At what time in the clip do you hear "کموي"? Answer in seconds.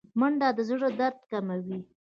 1.31-1.79